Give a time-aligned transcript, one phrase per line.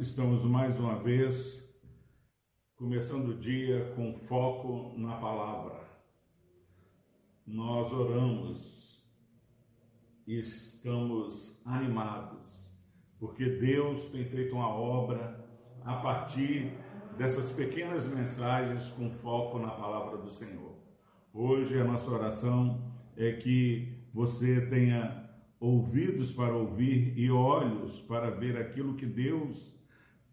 [0.00, 1.72] estamos mais uma vez
[2.76, 5.84] começando o dia com foco na palavra.
[7.46, 9.04] Nós oramos
[10.26, 12.46] e estamos animados,
[13.18, 15.44] porque Deus tem feito uma obra
[15.84, 16.72] a partir
[17.16, 20.74] dessas pequenas mensagens com foco na palavra do Senhor.
[21.32, 22.84] Hoje a nossa oração
[23.16, 25.30] é que você tenha
[25.60, 29.73] ouvidos para ouvir e olhos para ver aquilo que Deus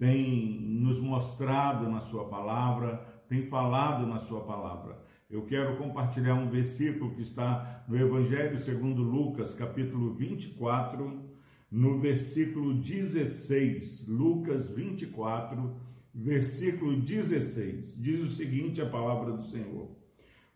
[0.01, 4.99] tem nos mostrado na Sua palavra, tem falado na Sua palavra.
[5.29, 11.21] Eu quero compartilhar um versículo que está no Evangelho segundo Lucas, capítulo 24,
[11.69, 14.07] no versículo 16.
[14.07, 15.79] Lucas 24,
[16.15, 18.01] versículo 16.
[18.01, 19.87] Diz o seguinte a palavra do Senhor.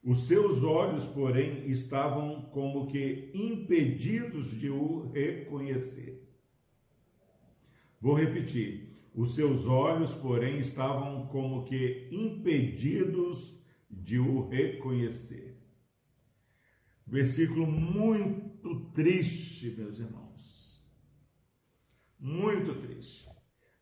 [0.04, 6.28] Os seus olhos, porém, estavam como que impedidos de o reconhecer.
[8.02, 8.95] Vou repetir.
[9.16, 13.58] Os seus olhos, porém, estavam como que impedidos
[13.90, 15.58] de o reconhecer.
[17.08, 20.86] Versículo muito triste, meus irmãos.
[22.20, 23.30] Muito triste.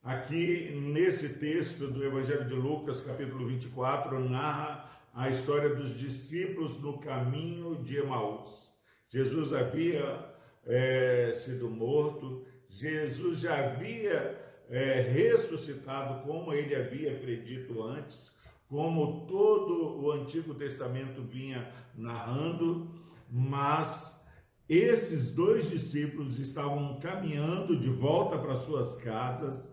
[0.03, 7.00] Aqui nesse texto do Evangelho de Lucas, capítulo 24, narra a história dos discípulos no
[7.00, 8.72] caminho de Emaús.
[9.09, 10.31] Jesus havia
[10.66, 18.36] é, sido morto, Jesus já havia é, ressuscitado, como ele havia predito antes,
[18.67, 22.89] como todo o Antigo Testamento vinha narrando,
[23.30, 24.19] mas
[24.67, 29.72] esses dois discípulos estavam caminhando de volta para suas casas,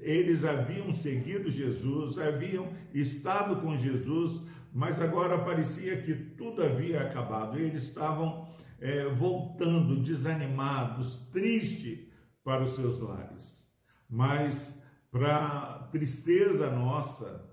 [0.00, 4.42] eles haviam seguido Jesus, haviam estado com Jesus,
[4.72, 7.58] mas agora parecia que tudo havia acabado.
[7.58, 8.48] Eles estavam
[8.80, 12.06] é, voltando desanimados, tristes
[12.44, 13.65] para os seus lares.
[14.08, 17.44] Mas, para tristeza nossa,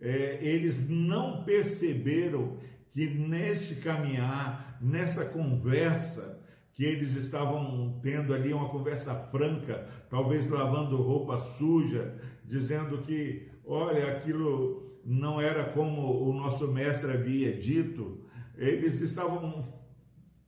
[0.00, 2.58] é, eles não perceberam
[2.90, 11.00] que neste caminhar, nessa conversa, que eles estavam tendo ali uma conversa franca, talvez lavando
[11.00, 18.26] roupa suja, dizendo que, olha, aquilo não era como o nosso mestre havia dito,
[18.56, 19.64] eles estavam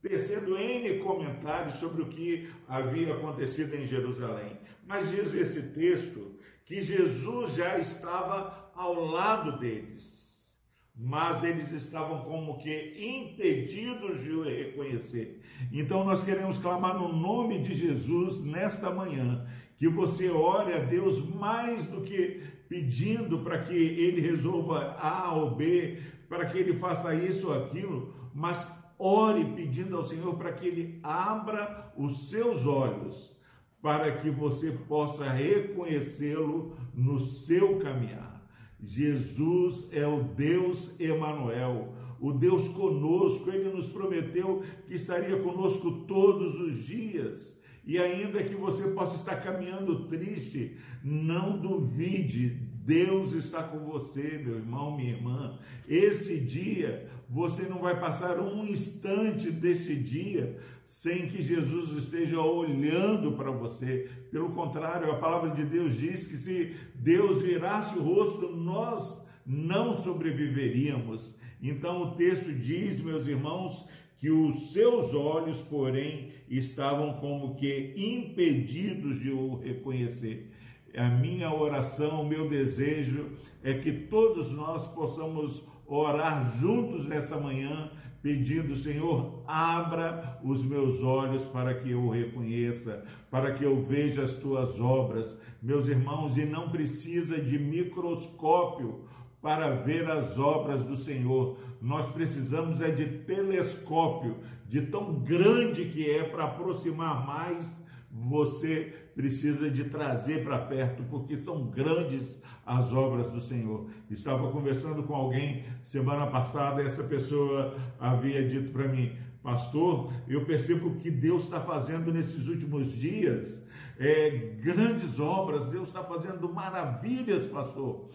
[0.01, 4.57] tecendo N comentários sobre o que havia acontecido em Jerusalém.
[4.87, 10.55] Mas diz esse texto que Jesus já estava ao lado deles,
[10.95, 15.41] mas eles estavam como que impedidos de o reconhecer.
[15.71, 19.45] Então nós queremos clamar no nome de Jesus nesta manhã,
[19.77, 25.55] que você ore a Deus mais do que pedindo para que ele resolva A ou
[25.55, 25.97] B,
[26.29, 30.99] para que ele faça isso ou aquilo, mas ore pedindo ao Senhor para que ele
[31.01, 33.33] abra os seus olhos,
[33.81, 38.45] para que você possa reconhecê-lo no seu caminhar.
[38.83, 46.59] Jesus é o Deus Emanuel, o Deus conosco, ele nos prometeu que estaria conosco todos
[46.59, 47.57] os dias.
[47.85, 54.55] E ainda que você possa estar caminhando triste, não duvide, Deus está com você, meu
[54.55, 55.57] irmão, minha irmã.
[55.87, 63.33] Esse dia, você não vai passar um instante deste dia sem que Jesus esteja olhando
[63.33, 64.09] para você.
[64.31, 69.93] Pelo contrário, a palavra de Deus diz que se Deus virasse o rosto, nós não
[69.93, 71.37] sobreviveríamos.
[71.61, 73.85] Então o texto diz, meus irmãos,
[74.17, 80.51] que os seus olhos, porém, estavam como que impedidos de o reconhecer.
[80.97, 83.29] A minha oração, o meu desejo
[83.63, 87.89] é que todos nós possamos orar juntos nessa manhã,
[88.21, 94.33] pedindo, Senhor, abra os meus olhos para que eu reconheça, para que eu veja as
[94.33, 99.05] tuas obras, meus irmãos, e não precisa de microscópio
[99.41, 101.57] para ver as obras do Senhor.
[101.81, 109.69] Nós precisamos é de telescópio, de tão grande que é para aproximar mais, você precisa
[109.69, 113.89] de trazer para perto, porque são grandes as obras do Senhor.
[114.09, 120.95] Estava conversando com alguém semana passada, essa pessoa havia dito para mim, pastor, eu percebo
[120.95, 123.63] que Deus está fazendo nesses últimos dias
[123.97, 128.09] é, grandes obras, Deus está fazendo maravilhas, pastor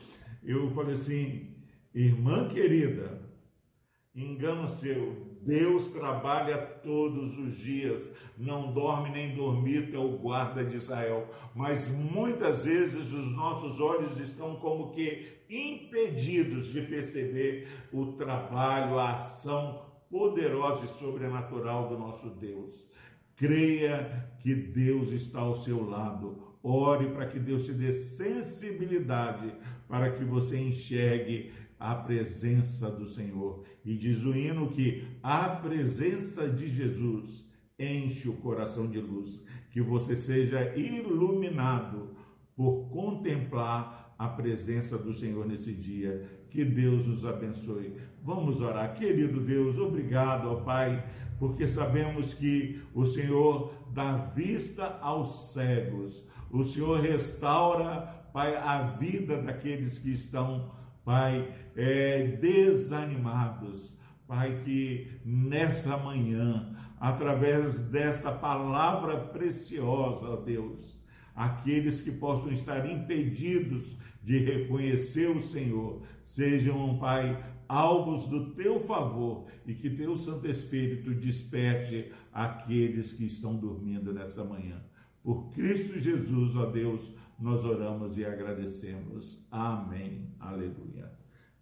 [0.45, 1.49] eu falei assim,
[1.95, 3.23] irmã querida,
[4.15, 8.09] engano seu, Deus trabalha todos os dias,
[8.39, 14.57] não dorme nem dormita o guarda de Israel, mas muitas vezes os nossos olhos estão
[14.57, 22.73] como que impedidos de perceber o trabalho, a ação poderosa e sobrenatural do nosso Deus.
[23.37, 26.55] Creia que Deus está ao seu lado.
[26.63, 29.53] Ore para que Deus te dê sensibilidade
[29.89, 33.65] para que você enxergue a presença do Senhor.
[33.85, 37.45] E diz o hino que a presença de Jesus
[37.79, 42.17] enche o coração de luz, que você seja iluminado
[42.57, 46.45] por contemplar a presença do Senhor nesse dia.
[46.51, 47.97] Que Deus nos abençoe.
[48.23, 48.95] Vamos orar.
[48.95, 51.05] Querido Deus, obrigado, ó Pai,
[51.39, 56.23] porque sabemos que o Senhor dá vista aos cegos.
[56.51, 60.71] O Senhor restaura, Pai, a vida daqueles que estão,
[61.05, 63.95] Pai, é, desanimados.
[64.27, 70.99] Pai, que nessa manhã, através desta palavra preciosa, ó Deus,
[71.35, 79.47] aqueles que possam estar impedidos de reconhecer o Senhor, sejam, Pai, alvos do teu favor
[79.67, 84.83] e que teu Santo Espírito desperte aqueles que estão dormindo nessa manhã.
[85.23, 87.13] Por Cristo Jesus, ó Deus,
[87.45, 89.39] nós oramos e agradecemos.
[89.51, 90.31] Amém.
[90.41, 91.13] Aleluia.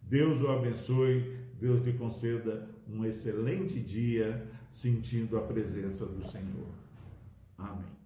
[0.01, 6.69] Deus o abençoe, Deus lhe conceda um excelente dia sentindo a presença do Senhor.
[7.57, 8.02] Amém.